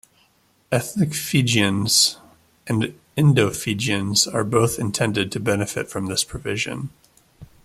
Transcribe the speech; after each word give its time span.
Ethnic 0.71 1.13
Fijians 1.13 2.17
and 2.65 2.95
Indo-Fijians 3.15 4.25
are 4.25 4.43
both 4.43 4.79
intended 4.79 5.31
to 5.31 5.39
benefit 5.39 5.91
from 5.91 6.07
this 6.07 6.23
provision. 6.23 6.89